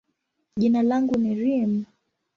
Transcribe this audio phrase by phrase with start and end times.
[0.57, 1.85] jina langu ni Reem.